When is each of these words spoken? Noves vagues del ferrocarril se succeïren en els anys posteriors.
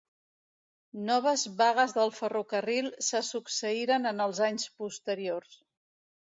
Noves 1.09 1.43
vagues 1.59 1.93
del 1.97 2.13
ferrocarril 2.21 2.89
se 3.09 3.21
succeïren 3.27 4.13
en 4.15 4.25
els 4.27 4.41
anys 4.49 4.67
posteriors. 4.83 5.55